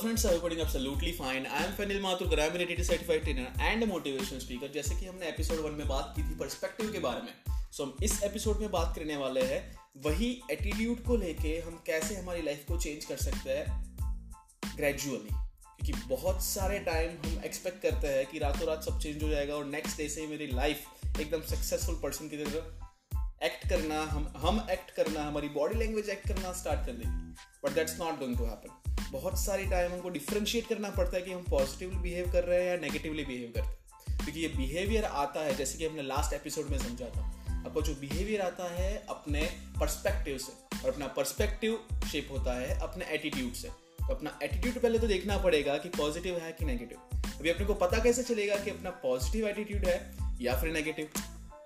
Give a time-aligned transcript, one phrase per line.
[0.00, 1.46] friends, I hope you're absolutely fine.
[1.46, 4.72] I am Fenil Mathur, I'm an ATT certified trainer and a motivational.
[4.74, 7.32] जैसे कि हमने episode one में बात की थी पर्सपेक्टिव के बारे में
[7.72, 9.60] सो so, हम इस एपिसोड में बात करने वाले हैं
[10.04, 15.36] वही एटीट्यूड को लेके हम कैसे हमारी लाइफ को चेंज कर सकते हैं ग्रेजुअली
[15.84, 19.54] क्योंकि बहुत सारे टाइम हम एक्सपेक्ट करते हैं कि रातों रात सब चेंज हो जाएगा
[19.54, 24.66] और नेक्स्ट डे से मेरी लाइफ एकदम सक्सेसफुल पर्सन की तरह एक्ट करना हम हम
[24.70, 28.44] एक्ट करना हमारी बॉडी लैंग्वेज एक्ट करना स्टार्ट कर देगी but that's not going to
[28.44, 32.60] happen बहुत सारे टाइम हमको डिफ्रेंशिएट करना पड़ता है कि हम पॉजिटिवली बिहेव कर रहे
[32.60, 33.80] हैं या नेगेटिवली बिहेव करते हैं।
[34.18, 37.20] क्योंकि ये बिहेवियर आता है, जैसे कि हमने लास्ट एपिसोड में समझा था।
[37.66, 39.42] आपको जो बिहेवियर आता है, अपने
[39.80, 44.98] पर्सपेक्टिव से, और अपना पर्सपेक्टिव शेप होता है, अपने एटीट्यूड से। तो अपना एटीट्यूड पहले
[44.98, 46.98] तो देखना पड़ेगा कि पॉजिटिव है कि नेगेटिव
[47.38, 51.10] अभी अपने को पता कैसे चलेगा कि अपना पॉजिटिव एटीट्यूड है या फिर नेगेटिव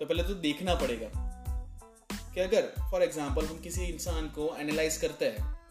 [0.01, 1.11] तो पहले तो देखना पड़ेगा
[2.35, 5.64] कि अगर फॉर एग्ज़ाम्पल हम किसी इंसान को एनालाइज करते हैं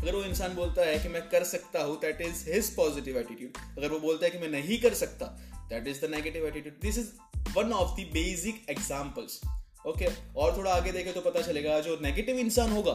[0.00, 3.58] अगर वो इंसान बोलता है कि मैं कर सकता हूँ that is his positive attitude
[3.78, 5.26] अगर वो बोलता है कि मैं नहीं कर सकता
[5.68, 7.08] that is the negative attitude this is
[7.56, 9.40] one of the basic examples
[9.86, 12.92] okay और थोड़ा आगे देखे तो पता चलेगा, जो नेगेटिव इंसान होगा,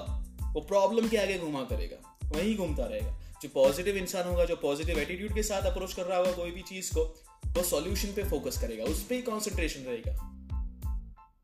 [0.53, 4.99] वो प्रॉब्लम के आगे घुमा करेगा, वहीं घूमता रहेगा। जो पॉजिटिव इंसान होगा, जो पॉजिटिव
[4.99, 7.03] एटीट्यूड के साथ अप्रोच कर रहा होगा कोई भी चीज़ को,
[7.47, 10.11] वो सॉल्यूशन पे फोकस करेगा, उस पर ही कॉन्सेंट्रेशन रहेगा।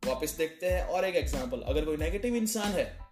[0.07, 3.06] वापस देखते हैं और एक एग्ज़ाम्पल अगर कोई नेगेटिव इंसान है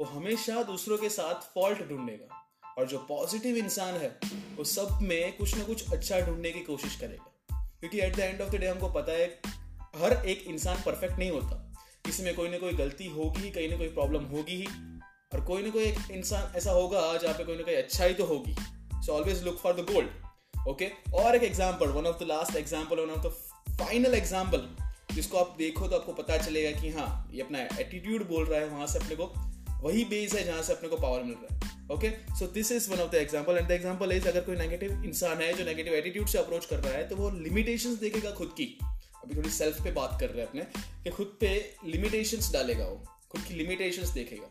[0.00, 2.40] वो हमेशा दूसरों के साथ फॉल्ट ढूंढेगा।
[2.78, 4.08] और जो पॉजिटिव इंसान है,
[4.56, 8.40] वो सब में कुछ ना कुछ अच्छा ढूँढने की कोशिश करेगा। क्योंकि at the end
[8.40, 9.28] of the day हमको पता है,
[9.96, 11.56] हर एक इंसान परफेक्ट नहीं होता।
[12.06, 14.66] किसी में कोई ना कोई गलती होगी कहीं ना कोई प्रॉब्लम होगी ही।
[15.32, 18.24] और कोई ना कोई एक इंसान ऐसा होगा जहाँ पे कोई ना कोई अच्छाई तो
[18.24, 18.54] होगी।
[19.02, 23.00] So always look for the gold okay और एक example one of the last example
[23.00, 24.68] one of the final example
[25.14, 28.68] जिसको आप देखो तो आपको पता चलेगा कि हाँ ये अपना एटीट्यूड बोल रहा है
[28.68, 29.32] वहाँ से अपने को।
[29.84, 32.90] वही बेस है जहाँ से अपने को पावर मिल रहा है okay so this is
[32.90, 35.94] one of the example and the example is अगर कोई नेगेटिव इंसान है जो नेगेटिव
[35.94, 38.66] एटीट्यूड से अप्रोच कर रहा है तो वो लिमिटेशंस देखेगा खुद की।
[39.24, 40.62] अभी थोड़ी सेल्फ पे बात कर रहे हैं अपने,
[41.04, 41.50] कि खुद पे
[41.86, 42.96] लिमिटेशंस डालेगा वो,
[43.30, 44.48] खुद की लिमिटेशंस देखेगा।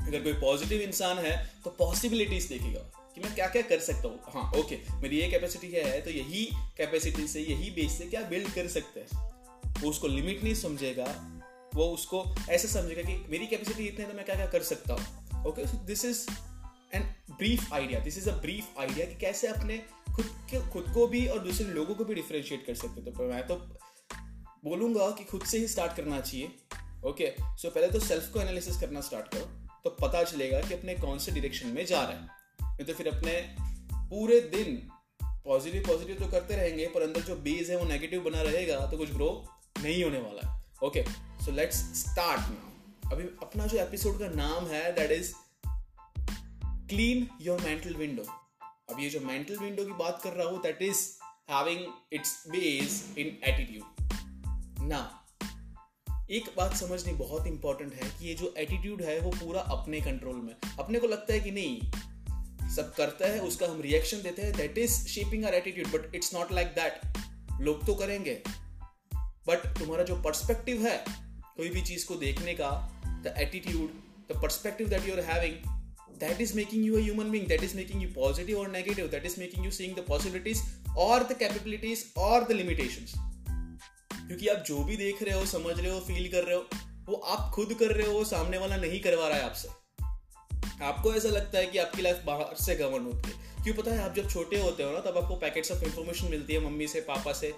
[0.00, 2.80] अगर कोई पॉजिटिव इंसान है तो पॉसिबिलिटीज देखेगा
[3.14, 6.44] कि मैं क्या क्या कर सकता हूँ। हाँ ओके मेरी ये कैपेसिटी है तो यही
[6.76, 9.28] कैपेसिटी से, यही बेस से क्या बिल्ड कर सकते हैं।
[9.82, 11.04] वो उसको लिमिट नहीं समझेगा
[11.74, 14.94] वो उसको ऐसे समझेगा कि मेरी कैपेसिटी इतनी है तो मैं क्या क्या कर सकता
[14.94, 16.26] हूँ। Okay so this is
[16.94, 19.78] an brief idea this is a brief idea कि कैसे अपने
[20.16, 23.46] खुद के, खुद को भी और दूसरे लोगों को भी डिफ्रेंशिएट कर सकते तो मैं
[23.46, 23.56] तो
[24.64, 26.50] बोलूँगा कि खुद से ही स्टार्ट करना चाहिए।
[27.04, 29.44] ओके सो पहले तो सेल्फ को एनालिसिस करना स्टार्ट करो
[29.84, 32.28] तो पता चलेगा कि अपने कौन से डिरेक्शन में जा रहे हैं।
[32.60, 33.32] नहीं तो फिर अपने
[34.10, 34.76] पूरे दिन
[35.44, 38.98] पॉजिटिव पॉजिटिव तो करते रहेंगे, पर अंदर जो बेस है वो नेगेटिव बना रहेगा तो
[38.98, 39.30] कुछ ग्रो
[39.82, 41.04] नहीं होने वाला है। Okay
[41.44, 45.32] so let's start now अभी अपना जो एपिसोड का नाम है that is
[46.88, 48.22] clean your mental window
[48.62, 51.06] अब ये जो मेंटल विंडो की बात कर रहा हूँ that is
[51.50, 54.12] having its base in attitude
[54.88, 55.16] ना
[56.30, 60.36] एक बात समझनी बहुत इंपॉर्टेंट है कि ये जो एटीट्यूड है, वो पूरा अपने कंट्रोल
[60.36, 61.90] में। अपने को लगता है कि नहीं,
[62.70, 66.34] सब करता है, उसका हम रिएक्शन देते हैं that is shaping our attitude but it's
[66.34, 67.00] not like that
[67.60, 68.42] लोग तो करेंगे।
[69.50, 71.04] बट तुम्हारा जो पर्सपेक्टिव है,
[71.56, 72.70] कोई भी चीज़ को देखने का
[73.24, 73.88] the attitude
[74.32, 75.54] the perspective that you are having
[76.20, 79.26] that is making you a human being that is making you positive और negative that
[79.26, 80.62] is making you seeing the possibilities
[80.98, 83.14] और द कैपेबिलिटीज और the limitations
[84.26, 86.66] क्योंकि आप जो भी देख रहे हो, समझ रहे हो फील कर रहे हो,
[87.08, 89.68] वो आप खुद कर रहे हो सामने वाला नहीं करवा रहा है आपसे।
[90.84, 93.98] आपको ऐसा लगता है कि आपकी लाइफ बाहर से गवर्न होती है। क्यों पता है,
[93.98, 97.00] आप जब छोटे होते हो ना, तब आपको पैकेट्स ऑफ़ इंफॉर्मेशन मिलती है, मम्मी से,
[97.00, 97.52] पापा से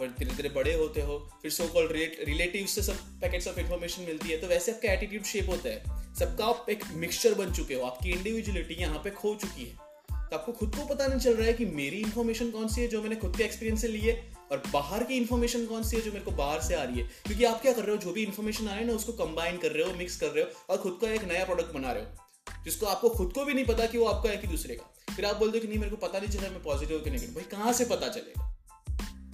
[0.00, 1.92] और धीरे धीरे बड़े होते हो, फिर सो कॉल्ड
[2.24, 6.14] रिलेटिव से सब पैकेट्स ऑफ़ इन्फॉर्मेशन मिलती है तो वैसे आपका एटीट्यूड शेप होता है।
[6.14, 10.36] सबका आप एक मिक्सचर बन चुके हो, आपकी इंडिविजुअलिटी यहाँ पे खो चुकी है। तो
[10.36, 13.02] आपको खुद को पता नहीं चल रहा है कि मेरी इन्फॉर्मेशन कौन सी है जो
[13.02, 14.14] मैंने खुद के एक्सपीरियंस से ली है,
[14.52, 17.08] और बाहर की इन्फॉर्मेशन कौन सी है जो मेरे को बाहर से आ रही है।
[17.26, 19.56] क्योंकि आप क्या कर रहे हो, जो भी इन्फॉर्मेशन आ रही है ना, उसको कंबाइन
[19.56, 22.02] कर रहे हो मिक्स कर रहे हो, और खुद का एक नया प्रोडक्ट बना रहे
[22.02, 25.14] हो, जिसको आपको खुद को भी नहीं पता कि वो आपका है कि दूसरे का।
[25.14, 27.34] फिर आप बोलते हो कि नहीं, मेरे को पता नहीं चला मैं पॉजिटिव कि नेगेटिव
[27.34, 28.43] भाई, कहाँ से पता चलेगा?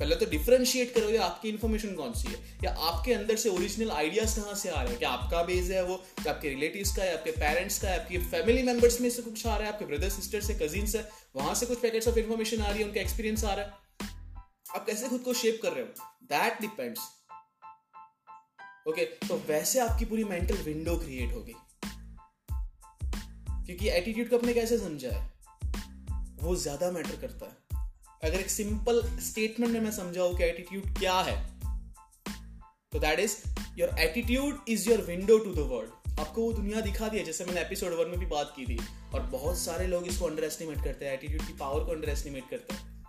[0.01, 2.39] पहले तो डिफ्रेंशिएट करो, या आपकी इन्फॉर्मेशन कौन सी है?
[2.65, 4.99] या आपके अंदर से ओरिजिनल आइडियाज़ कहाँ से आ रहे हैं?
[4.99, 5.97] क्या आपका बेस है वो?
[6.23, 7.17] क्या आपके रिलेटिव्स का है?
[7.19, 8.01] आपके पेरेंट्स का है?
[8.01, 9.73] आपके फैमिली मेंबर्स में से कुछ आ रहा है?
[9.73, 11.05] आपके ब्रदर सिस्टर से कजिन से
[11.37, 12.89] वहाँ से कुछ पैकेट्स ऑफ़ इन्फॉर्मेशन आ रही है?
[12.89, 13.73] उनका एक्सपीरियंस आ रहा है?
[14.77, 15.89] आप कैसे खुद को शेप कर रहे हो?
[16.25, 17.01] दैट डिपेंड्स
[18.89, 21.55] ओके तो वैसे आपकी पूरी मेंटल विंडो क्रिएट होगी।
[23.67, 25.33] क्योंकि एटीट्यूड को अपने कैसे समझा है
[26.41, 27.60] वो ज़्यादा मैटर करता है।
[28.23, 31.37] अगर एक सिंपल स्टेटमेंट में मैं समझाऊं कि एटीट्यूड क्या है
[32.93, 33.37] तो that is
[33.79, 37.45] your attitude is your window to the world आपको वो दुनिया दिखा दी है, जैसे
[37.45, 38.79] मैंने एपिसोड वन में भी बात की थी।
[39.15, 42.49] और बहुत सारे लोग इसको अंडर एस्टिमेट करते हैं एटीट्यूड की पावर को अंडर एस्टिमेट
[42.51, 43.05] करते हैं।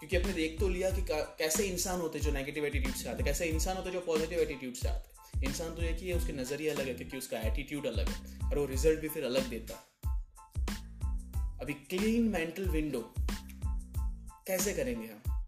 [0.00, 3.46] क्योंकि अपने देख तो लिया कि कैसे इंसान होते जो नेगेटिव एटीट्यूड से आते कैसे
[3.46, 6.94] इंसान होते जो पॉजिटिव एटीट्यूड से आते इंसान तो ये कि उसके नज़रिए अलग है,
[6.94, 9.74] क्योंकि उसका एटीट्यूड अलग है। और वो रिज़ल्ट भी फिर अलग देता
[11.62, 13.14] अभी क्लीन मेंटल विंडो
[14.46, 15.44] कैसे करेंगे हम?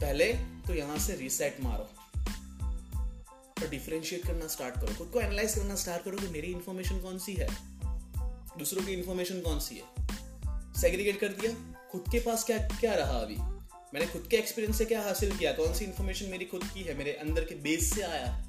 [0.00, 0.32] पहले
[0.66, 1.88] तो यहाँ से रीसेट मारो।
[3.62, 7.18] और डिफ्रेंशिएट करना स्टार्ट करो। खुद को एनालाइज करना स्टार्ट करो कि मेरी इंफॉर्मेशन कौन
[7.18, 7.48] सी है।
[8.58, 10.06] दूसरों की इंफॉर्मेशन कौन सी है?
[10.80, 13.36] सेग्रीगेट कर दिया। खुद के पास क्या क्या रहा अभी?
[13.94, 15.52] मैंने खुद के एक्सपीरियंस से क्या हासिल किया?
[15.52, 16.94] कौन सी इंफॉर्मेशन मेरी खुद की है?
[16.94, 18.44] मेरे अंदर के बेस से आया।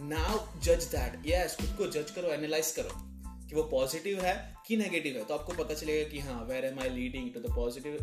[0.00, 3.05] नाउ जज दैट यस खुद को जज करो एनालाइज करो।
[3.48, 4.34] कि वो पॉजिटिव है
[4.66, 5.24] कि नेगेटिव है?
[5.24, 7.98] तो आपको पता चलेगा कि हाँ where am I leading to the positive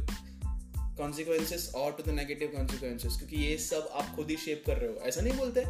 [0.98, 4.90] consequences और टू द नेगेटिव कॉन्सिक्वेंसेस क्योंकि ये सब आप खुद ही शेप कर रहे
[4.90, 5.64] हो। ऐसा नहीं बोलते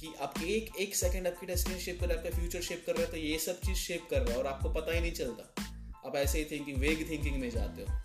[0.00, 2.96] कि आप एक एक सेकंड आपकी डेस्टिनी शेप कर रहे हैं, आपका फ्यूचर शेप कर
[2.96, 5.12] रहे हो तो ये सब चीज़ शेप कर रहा है और आपको पता ही नहीं
[5.12, 5.64] चलता।
[6.06, 7.98] आप ऐसे ही थिंकिंग वेग थिंकिंग में जाते हो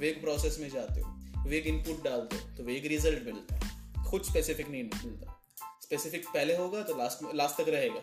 [0.00, 4.22] वेग प्रोसेस में जाते हो वेग इनपुट डालते हो तो वेग रिज़ल्ट मिलता है। खुद
[4.22, 5.36] स्पेसिफिक नहीं मिलता।
[5.82, 8.02] स्पेसिफिक पहले होगा तो लास्ट लास्ट तक रहेगा।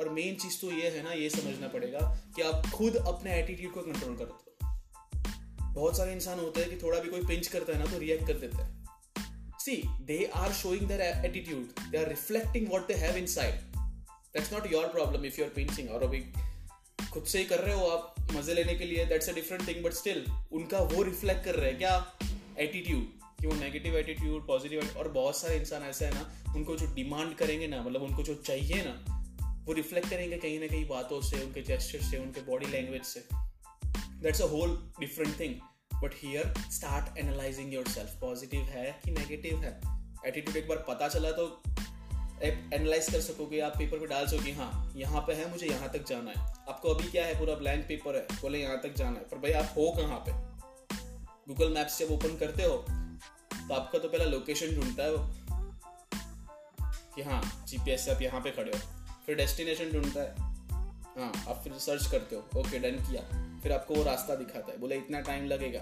[0.00, 2.00] और मेन चीज़ तो ये है ना, ये समझना पड़ेगा
[2.36, 6.76] कि आप खुद अपने एटीट्यूड को कंट्रोल करते हो। बहुत सारे इंसान होते हैं कि
[6.76, 8.78] थोड़ा भी कोई पिंच करता है ना तो रिएक्ट कर देता है।
[9.60, 13.54] See they are showing their attitude they are reflecting what they have inside
[14.34, 16.24] that's not your problem if you are pinching और अभी
[17.12, 19.84] खुद से ही कर रहे हो आप, मज़े लेने के लिए that's a different thing
[19.84, 22.18] but still उनका वो रिफ्लेक्ट कर रहे हैं क्या?
[22.58, 23.06] एटीट्यूड
[23.40, 27.34] कि वो नेगेटिव एटीट्यूड पॉजिटिव और बहुत सारे इंसान ऐसे है ना, उनको जो डिमांड
[27.34, 29.19] करेंगे ना मतलब उनको जो चाहिए ना
[29.66, 33.24] वो रिफ्लेक्ट करेंगे कहीं ना कहीं बातों से, उनके जेस्टर से, उनके बॉडी लैंग्वेज से।
[34.22, 35.54] That's a whole different thing
[35.94, 39.80] but here start analysing yourself positive है कि नेगेटिव है?
[40.26, 41.62] एटीट्यूड एक बार पता चला तो
[42.42, 46.06] एनालाइज कर सकोगे, आप पेपर पे डाल सकोगे हाँ यहाँ पे है, मुझे यहाँ तक
[46.08, 46.36] जाना है।
[46.68, 49.52] आपको अभी क्या है, पूरा ब्लैंक पेपर है, बोले यहाँ तक जाना है। पर भाई
[49.52, 50.32] आप हो कहाँ पे?
[51.48, 52.76] गूगल मैप्स जब ओपन करते हो
[53.60, 55.26] तो आपका तो पहला लोकेशन ढूंढता है वो
[57.14, 58.78] कि हाँ जीपीएस से आप यहाँ पे खड़े हो।
[59.26, 60.34] फिर डेस्टिनेशन ढूंढता है।
[61.02, 63.22] हाँ। आप फिर सर्च करते हो। ओके डन किया।
[63.62, 65.80] फिर आपको वो रास्ता दिखाता है। बोले इतना टाइम लगेगा।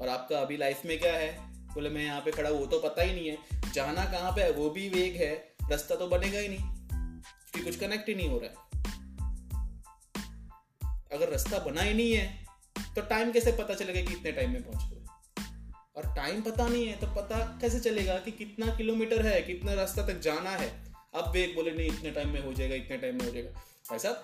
[0.00, 1.54] और आपका अभी लाइफ में क्या है?
[1.74, 3.38] बोले मैं यहाँ पे खड़ा वो तो पता ही नहीं है।
[3.72, 4.52] जाना कहाँ पे है?
[4.52, 8.38] वो भी वेग है। रास्ता तो बनेगा ही नहीं। क्योंकि कुछ कनेक्ट ही नहीं हो
[8.38, 8.66] रहा है।
[11.12, 12.46] अगर रास्ता बना ही नहीं है
[12.94, 15.06] तो टाइम कैसे पता चलेगा कि इतने टाइम में पहुँच गए?
[15.96, 20.06] और टाइम पता नहीं है तो पता कैसे चलेगा कि कितना किलोमीटर है कितना रास्ता
[20.06, 20.95] तक जाना है?
[21.20, 23.50] अब वे बोले, नहीं, इतने टाइम में हो जाएगा, इतने टाइम में हो जाएगा
[23.90, 24.14] भाई साहब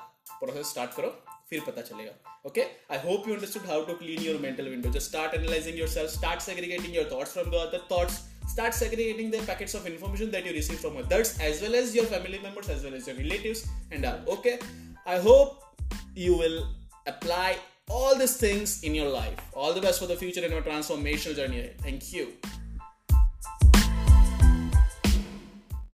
[0.41, 1.09] प्रोसेस स्टार्ट करो,
[1.51, 2.63] फिर पता चलेगा okay
[2.93, 6.41] I hope you understood how to clean your mental window just start analysing yourself start
[6.43, 8.15] segregating your thoughts from the other thoughts
[8.53, 12.07] start segregating the packets of information that you receive from others as well as your
[12.15, 14.59] family members as well as your relative and all okay
[15.11, 15.77] I hope
[16.19, 16.59] you will
[17.09, 17.55] apply
[17.91, 19.41] All these things in your life.
[19.55, 21.63] All the best for the future in your transformational journey.
[21.87, 22.27] Thank you.